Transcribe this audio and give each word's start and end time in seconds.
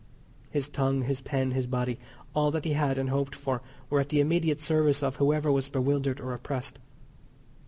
His 0.49 0.67
tongue, 0.67 1.03
his 1.03 1.21
pen, 1.21 1.51
his 1.51 1.67
body, 1.67 1.99
all 2.33 2.49
that 2.49 2.65
he 2.65 2.73
had 2.73 2.97
and 2.97 3.11
hoped 3.11 3.35
for 3.35 3.61
were 3.87 3.99
at 3.99 4.09
the 4.09 4.19
immediate 4.19 4.59
service 4.59 5.03
of 5.03 5.17
whoever 5.17 5.51
was 5.51 5.69
bewildered 5.69 6.19
or 6.19 6.33
oppressed. 6.33 6.79